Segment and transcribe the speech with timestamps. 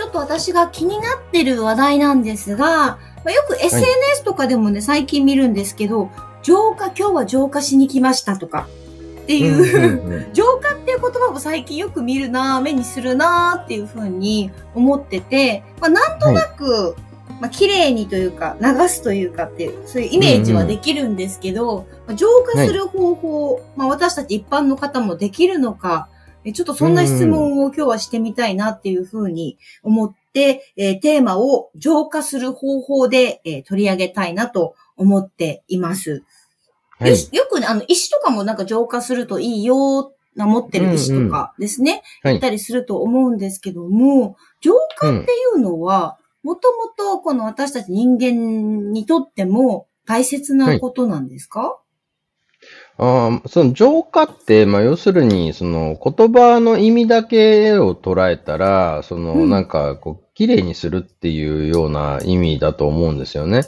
[0.00, 6.10] ちょっと私が気になってる話題なんですがまあ、よく SNS とかでもね、はい、最近見るんですけど、
[6.42, 8.66] 浄化、今日は浄化しに来ましたとか、
[9.22, 26.08] っていう、うんうん、 浄化っていう言葉も最近よく見るな目にするなっていうふうに思ってて、まあ、なんとなく、はい、まあ、綺麗にというか、流すというかっていう、そういうイメージはできるんですけど、うんうん、浄化する方法、はい、まあ、私たち一般の方もできるのか、
[26.52, 36.22] ちょっとそんな質問を今日はしてみたいなっていうふうに思っ、えー、テーマを浄化する方法で、えー、取り上げたいなと思っています。
[36.98, 51.89] はい、よよくね、あの、石とかもなんか浄化するといいよ、な持ってる石とかですね、うんうん、言ったりすると思うんですけども、はい、浄化っていうのは、もともとこの私たち人間にとっても大切なことなんですか、はい
[53.02, 63.62] あその浄化って、まあ、要するに、その言葉の意味だけを捉えたら、その、なんか、こう、綺麗にするっていうような意味だと思うんですよね。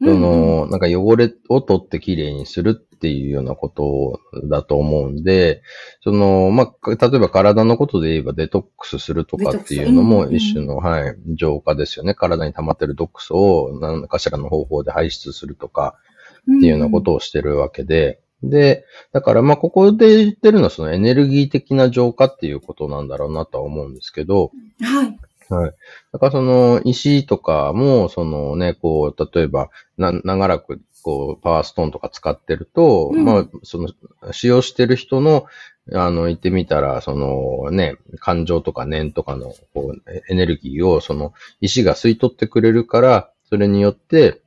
[0.00, 5.62] その、なんか汚れを取って綺麗にするっていうようなことだと思うんで、
[6.02, 12.14] その、まあ、例えば体のことで言えばデトックスするとかっていうのも一種の、はい、浄化ですよね。
[12.14, 15.96] 体に溜まってる毒素を何かしらの方法で排出するとか
[16.42, 25.18] っていうようなことをしてるわけで、で、だからまあここで言ってるのはそのエネルギー的な浄化っていうことなんだろうなとは思うんですけど、はい。
[25.48, 25.74] はい。
[26.12, 33.88] だからその石とかも、そのね、こう、例えば、な、長らく、こう、パワーストーンとか使ってると、うん、まあ、その、
[34.32, 35.46] 使用してる人の、
[35.92, 44.40] あの、言ってみたら、そのね、感情とか念とかの、こう、エネルギーを、その、石が吸い取ってくれるから、それによって、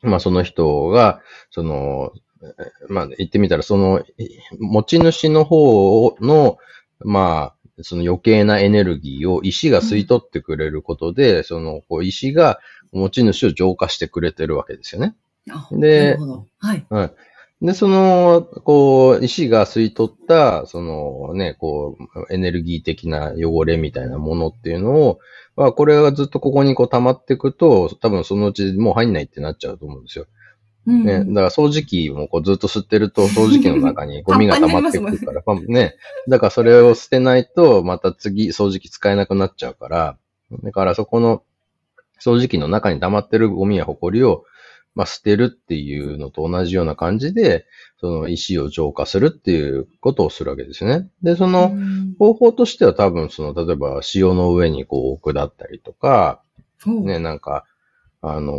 [0.00, 2.12] まあ、その人が、その、
[2.88, 4.04] まあ、言ってみたら、その、
[4.58, 6.58] 持ち主の方の、
[7.00, 12.58] まあ、その余計なエネルギーを石が吸い取ってくれることで、うん、その、こう石が
[12.92, 15.16] 持ち主を浄化してくれてるわけですよね。
[15.72, 16.16] で、
[16.58, 16.86] はい。
[16.90, 17.12] はい。
[17.64, 21.96] で、その、こう、石が吸い取った、そのね、こ
[22.28, 25.20] う、エネルギー的な汚れみたいなものっていうのを、
[25.56, 30.26] まあ、これがずっとここにこう溜まっていくと、多分そのうちもう入んないってなっちゃうと思うんですよ。
[30.86, 35.94] ね、だから掃除機もこうずっと吸ってると 掃除機の中にゴミが溜まってくるから、ね。
[36.28, 40.18] だからそれを捨てないと、また次掃除機使えなくなっちゃうから、
[40.62, 41.42] だからそこの
[42.20, 44.44] 掃除機の中に溜まってるゴミや埃を、
[44.94, 47.66] まあ、捨てるっていうのと同じような感じで、
[47.98, 51.08] その石を浄化するっていうことをするわけですね。
[51.22, 51.72] で、その
[52.18, 56.42] 方法としては多分その、例えば塩の上にこう置くだったりとか、
[56.86, 57.64] ね、なんか、
[58.24, 58.54] あの、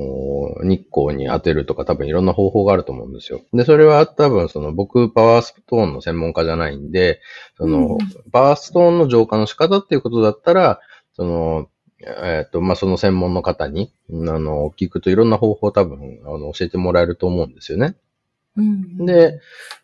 [0.61, 3.41] 日光に当てるとか多分いろんな方法があると思うんですよ。
[3.53, 7.21] で、それは多分その僕パワーストーンの専門家じゃないんで、
[7.57, 7.97] その、
[8.33, 10.81] パワーストーンの浄化の仕方っていうことだったら、
[11.15, 11.69] その、
[12.01, 17.95] えっ、ー、と、まあ、その専門の方に、あの、聞くといろんな方法多分、あの、教えてもらえると思うんですよね。
[18.57, 19.39] うん、で、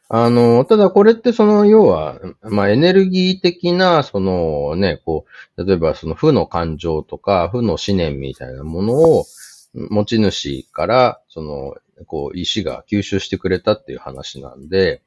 [0.09, 5.25] あの、ただこれってその、要は、まあ、エネルギー的な、そのね、こ
[5.55, 9.25] う、例えばその負の感情とか、負の思念みたいなものを、
[9.73, 11.75] 持ち主から、その、
[12.05, 15.01] こう、石が吸収してくれたっていう話なんで、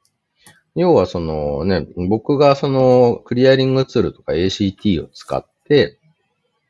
[0.75, 5.99] 要はそのね、僕がそのクリアリングツールとか ACT を使って、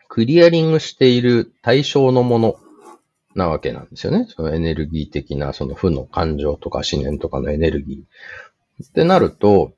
[0.09, 2.55] クリアリングしている対象のもの
[3.33, 4.27] なわけなんですよね。
[4.29, 8.85] そのエネルギー的な、その負の感情とか思念とかのエネルギー。
[8.85, 9.73] ってなると、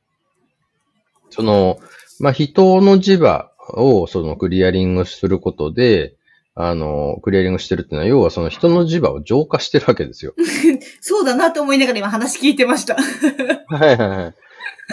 [1.30, 1.80] その、
[2.20, 6.16] まあ、人の磁場をそのクリアリングすることで、
[6.58, 10.34] あの、クリアリングしてるっていうのは、要はその人の磁場を浄化してるわけですよ。
[11.02, 12.96] そうだなと思いながら今話聞いてました。
[13.68, 14.34] はいはいは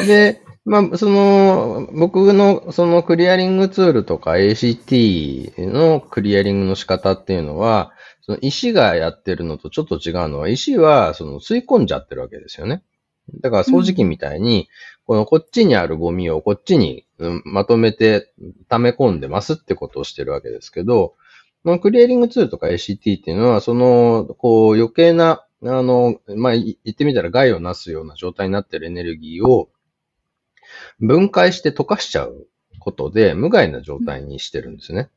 [0.02, 0.06] い。
[0.06, 7.92] で、まあ、その、僕のそのクリアリングツールとか ACT のクリアリングの仕方っていうのは、
[8.22, 12.82] その石がやってるのとちょっと違うのは、石はその吸い込んじゃってるわけですよね。
[13.40, 14.68] だから掃除機みたいに、
[15.06, 17.06] このこっちにあるゴミをこっちに
[17.44, 18.32] まとめて
[18.68, 21.14] 溜め込んでますってことをしてるわけですけど、
[21.64, 29.68] のクリアリングツールとか ACT っていうのは、その、こう、余計な、あの、まあ、言ってみたら害をなすような状態になってるエネルギーを
[31.00, 32.48] 分解して溶かしちゃう
[32.80, 35.08] ことで、無害な状態にしてるんですね。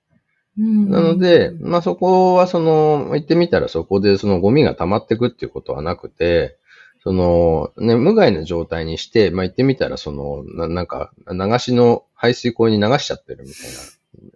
[0.57, 6.57] うんなので、まあそこはその、言ってみたらそこでそのゴミが溜まってくっていうことはなくて、
[7.03, 13.71] その、ね、無害な状態にして、まあ言ってみたらその、ななんか、流しの排水溝に流しちゃってるみたい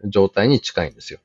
[0.04, 1.20] な状態に近いんですよ。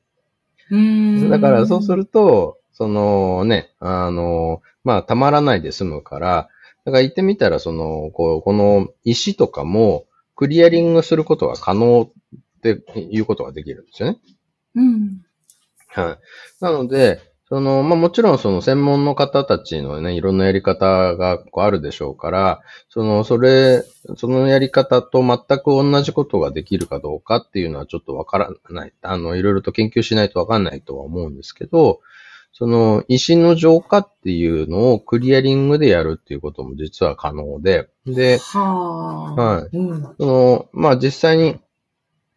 [0.71, 6.49] うんだからそうすると、そのね、あの、まあ溜まらないで済むから、
[6.85, 12.11] だから言ってみたらその、こう、この石とかもクリアリングすることが可能っ
[12.61, 14.19] ていうことができるんですよね。
[14.75, 15.21] うん。
[15.87, 16.63] はい。
[16.63, 23.83] なので、その、まあもちろんその専門の方たちのね、いろんなやり方がこうあるでしょうから、その、それ、
[24.17, 28.93] そのやり方と全く同じことができるかどうかっていうのはちょっとわからない。
[29.01, 32.01] あの、いろいろと研究しないとわかんないとは思うんですけど、
[32.51, 39.41] その、石の浄化っていうのをクリアリングでやるっていうことも実は可能で、で、はあ。
[39.41, 39.77] はい。
[39.77, 40.01] うん。
[40.17, 41.59] その、まあ実際に、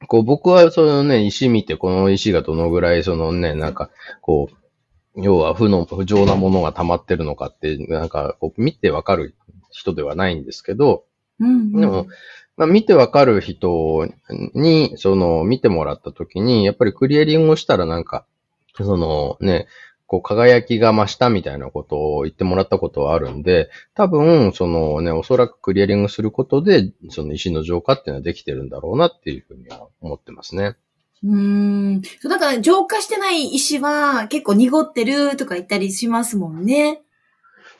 [0.08, 3.90] こう僕はそのね、石見て、この石がどのぐらいそのね、なんか、
[4.20, 4.57] こう、
[5.20, 9.34] 要は負の、不浄なものが溜まってるのかって、なんか、見てわかる
[9.70, 11.04] 人ではないんですけど、
[11.40, 11.72] うん。
[11.72, 12.06] でも、
[12.56, 14.08] まあ見てわかる人
[14.54, 18.26] に、その、見てもらった時に、やっぱりクリアリングをしたらなんか、
[18.76, 19.66] そのね、
[20.06, 30.76] こう輝きが増したみたいなことを言ってもらったことはあるんで、多分、そのね、おそらくクリアリングすることで、その石の浄化っていうのはできてるんだろうなっていうふうには思ってますね。
[31.24, 32.02] うーん。
[32.20, 37.02] そう、だから浄化してない石は結構濁ってるとか言ったりしますもんね。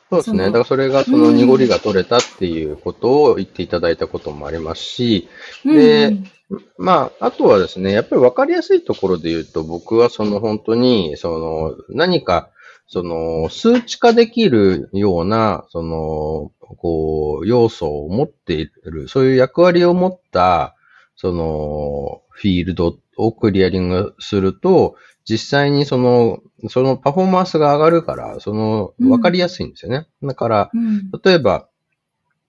[0.09, 0.45] そうですね。
[0.45, 5.29] だからそれがその濁りが取れたっていうことを言っていただいたこともありますし、
[5.63, 6.31] でうん
[6.77, 12.49] まあ、あとはですね、やっぱり分かりやすいところで言うと、僕はその本当に、その何か、
[12.87, 20.75] その数値化できるような、その、こう、要素を持っている、そういう役割を持った、
[21.15, 24.95] その、フィールドをクリアリングすると、
[25.29, 26.39] 実際にその、
[26.69, 30.07] そのパフォーマンスが上がるから、その、分かりやすいんですよね。
[30.23, 31.11] だから、うん。
[31.23, 31.67] 例えば、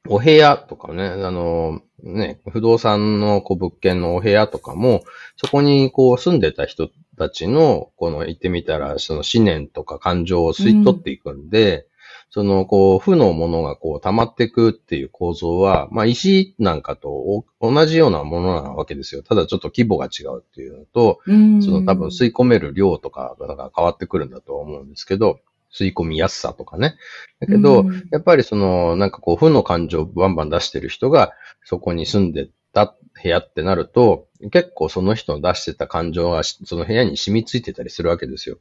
[0.08, 5.02] お部屋とかね、あの、ね、不動産のこう物件のお部屋とかも、
[5.36, 11.86] そこにこう住んでた人たちの、この言ってみたら、その思念とか感情を吸い取っていくんで、
[12.30, 19.22] そのこう負のものがこう溜まっていくっていう構造は、まあ石なんかとお同じようなものなわけですよ。
[19.22, 21.62] ただちょっと規模が違うっていうのと、うん。
[21.62, 25.40] その多分吸い込める量とかが変わってくるんだと思うんですけど、
[25.72, 26.96] 吸い込みやすさとかね。
[27.40, 31.32] だけど、うんやっぱりその、なんかこう、負の感情をバンバン出してる人が、
[31.64, 38.58] そこに住んでた部屋ってなると、結構その人の出してた感情がしその部屋に染みついてたりするわけですよ。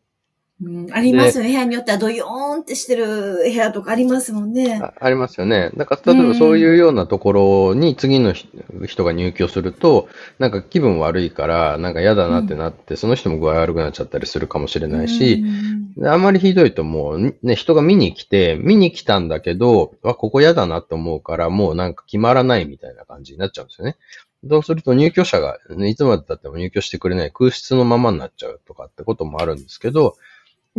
[0.62, 1.50] うんありますよね。
[1.50, 4.80] 部屋によってはドヨーンってしてる部屋とかありますもんね。
[4.82, 5.72] あありますよね。
[5.78, 8.50] だから、例えばそういうようなところに次の人
[8.86, 23.98] 人が入居すると、なんか気分悪いから、なんか嫌だなってなって、その人も具合悪くなっちゃったりするかもしれないし、うんであんまりひどいともう、ね、人が見に来て、見に来たんだけど、あ、ここ嫌だなって思うから、もうなんか決まらないみたいな感じになっちゃうんですよね。
[24.48, 30.16] そうすると入居者が、ね、いつまで経っても入居してくれない空室のままになっちゃうとかってこともあるんですけど、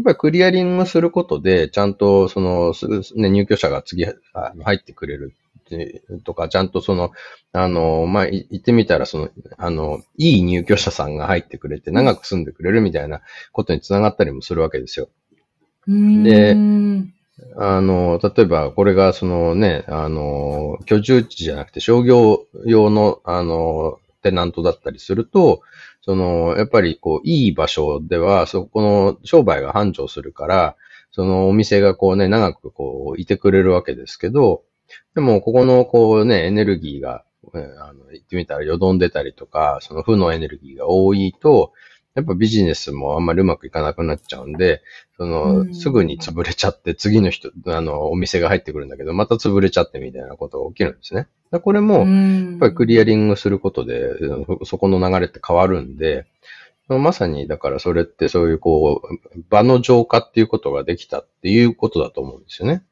[0.01, 2.73] やっぱりクリアリングすることで、ちゃんとその、
[3.17, 4.15] ね、入居者が次あ
[4.55, 5.35] の入ってくれる
[6.25, 7.13] とか、ちゃんとその、
[7.53, 13.21] あの、まあ、い言ってみたら、その、あの、いい入居者さんが入ってくれて、長く住んでくれるみたいな
[13.53, 15.09] ことにつながったりもするわけですよ。
[15.87, 17.15] でうん
[17.57, 25.63] あの、例えば、これが、そのね、あの、居住地じゃなくて商業用の、あの、テナントだったりすると、
[26.03, 30.77] その、やっぱり、こう、いい場所では、そこの商売が繁盛するから、
[31.13, 34.63] そのお店がこうね、長くこう、いてくれるわけですけど、
[35.15, 41.73] でも、ここのこうね、エネルギーが、あの、言ってみたらよどんでたりとか、その負のエネルギーが多いと、
[42.15, 44.83] やっぱビジネスもあんまりうまくいかなくなっちゃうんで、
[45.17, 51.29] その、うんすぐに潰れちゃって、次の人、あの、お店が入ってくるんだけど、また潰れちゃってみたいなことが起きるんですね。
[51.53, 56.27] でこれも、やっぱりクリアリングすることで、うんそこの流れって変わるんで、
[56.89, 62.83] まさに、だからそれってそういうこう、場の浄化っていうことができたっていうことだと思うんですよね。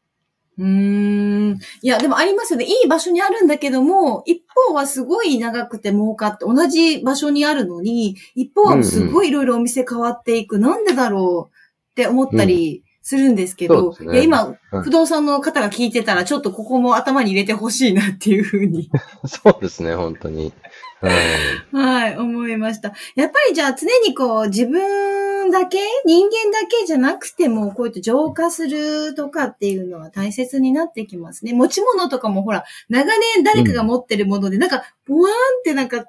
[0.59, 1.59] うーん。
[1.83, 2.65] いや、でもありますよね。
[2.65, 10.59] いい場所にあるんだけども、一方はすごい長くて儲かって、同じ場所にあるのに、一方はすごいいろいろお店変わっていく。
[10.59, 11.57] なんでだろう
[11.93, 18.91] って思ったりするんですけど、ねいや今、はい不動産の方が聞いてたら、ちょっとここも頭に入れてほしいなっていうふうに、
[19.25, 20.53] そうですね、本当に。
[21.00, 21.75] はい。
[21.75, 22.93] はい、思いました。
[23.15, 31.55] やっぱりじゃあ常にこう、自分だけ、人間だけじゃなくても、こうやって浄化するとかっていうのは大切になってきますね。
[31.55, 36.05] 持ち物とかもほら、長年誰かが持ってるもので、なんか、ボワーンってなんか、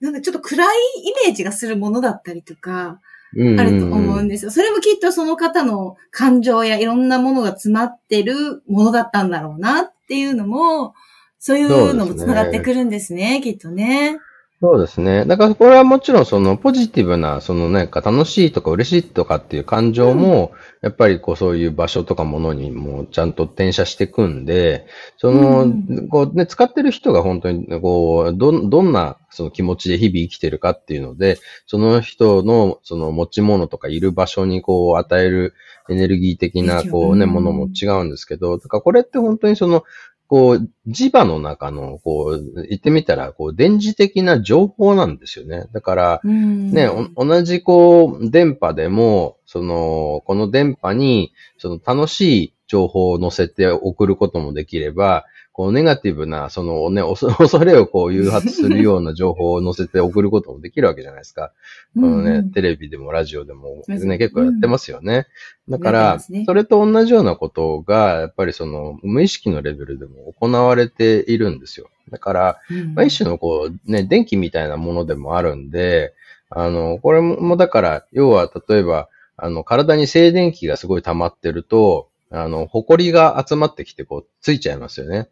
[0.00, 3.00] なんかちょっと暗いイメージがするものだったりとか、
[3.34, 4.50] あると思うんですよ。
[4.50, 10.94] それもきっとその方の感情やいろんなものが詰まってるものだったんだろうなっていうのも、
[11.38, 14.18] そういうのも繋がってくるんですね、すねきっとね。
[14.62, 15.24] そうですね。
[15.24, 20.52] だからこれはもちろんそのポジティブな、そのなんか楽しいとか嬉しいとかっていう感情も、
[20.82, 25.66] やっぱりこうそういう場所とかものにもちゃんと転写していくんで、その、
[26.08, 35.54] こうね、使ってる人が本当にこう、ど、どんなその気持ちで日々生きてるかっていうので、その人のその持ち物とかいる場所にこう与える
[35.88, 39.82] エネルギー的なこうね、ものも違うんですけど、だからこれって本当にその
[40.32, 45.66] こう、磁場の中の、こう、言ってみたら、こう、電磁的な情報なんですよね。
[45.74, 57.02] だから、ね、同じ、こう、電波でも、その、この電波に、その楽しい情報を載せて送ることもできれば、こう、ネガティブな、そのね、
[57.36, 61.52] 恐れをこう誘発するような情報を載せて送ることもできるわけじゃないですか。
[61.94, 65.26] このね、テレビでもラジオでもね、結構やってますよね。
[65.68, 71.90] だから、それと同じようなことが、やっぱりその、無意識のレベルでも行われているんですよ。
[72.10, 72.58] だから、
[72.94, 76.14] まあ、一種のこう、ね、電気みたいなものでもあるんで、
[76.48, 85.28] あの、これもだから、要は例えば、あの、体に静電気がすごい溜まってると、あの、埃が集まってきて、こう、ついちゃいますよね。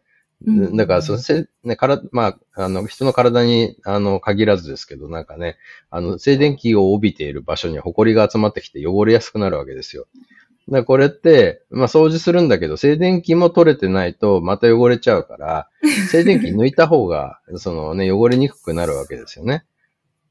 [0.75, 5.57] だから、そせ、ね、から、まあ、あの、人の体に、あの、限らずですけど、なんかね、
[5.91, 10.07] あの、静電気を帯びている場所に埃が集まってきて汚れやすくなるわけですよ。
[10.69, 15.69] だこれって、まあ、掃除するんだけど、静電気も取れてないと、また汚れちゃうから、
[16.09, 19.65] 静電気抜いた方が、そのね、汚れにくくなるわけですよね。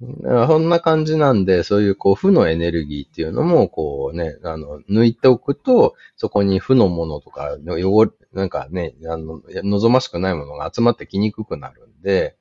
[0.00, 12.37] そんな感じなんで、そういうこう負のエネルギーっていうのも、こうね、あの、抜いておくと、そこに負のものとか、汚れ、なんかね、あの、望ましくないものが集まってきにくくなるんで、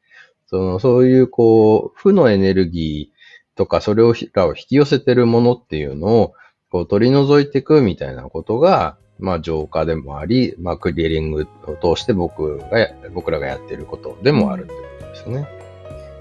[0.47, 6.33] その、そういうこう、負のエネルギーとか、それを、らを引き寄せてるものっていうのを、
[6.71, 12.67] こう取り除いていくみたいなことが、まあ浄化でもあり、まあクリーリングを通して僕が、
[13.13, 15.58] 僕らがやってることでもあるってことですね。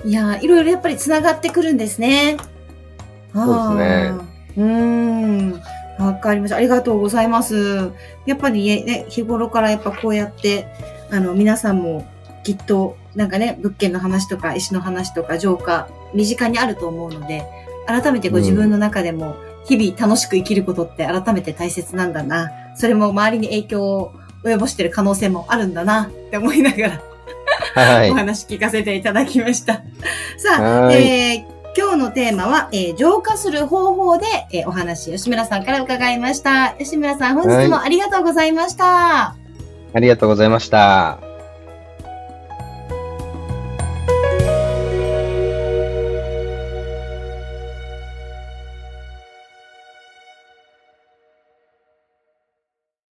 [0.05, 2.37] いやいろいろやっぱり繋がってくるんですね。
[3.35, 4.13] そうですね。
[4.57, 5.63] うん。
[5.99, 6.57] わかりました。
[6.57, 7.91] ありがとうございます。
[8.27, 10.67] やっぱりね、日頃からやっぱこうやって、
[11.11, 12.07] あの、皆さんも
[12.45, 17.45] きっと、なんかね、物件の話とか石の話とか浄化、身近にあると思うので、
[17.87, 22.51] 改めてご自分の中でも、日々楽しく生きることって改めて大切なんだな。
[22.77, 24.13] それも周りに影響を
[24.45, 27.03] 及ぼしてる可能性もあるんだなって思いながら
[27.75, 29.83] はい、お話聞かせていただきました。
[30.39, 36.75] さあ、えー今日のテーマは、えー、浄化する方法で、えー、お話、吉村さんから伺いました。
[36.77, 38.85] 吉村さん、本日もありがとうございました。
[38.85, 39.37] は
[39.95, 41.28] い、ありがとうございました。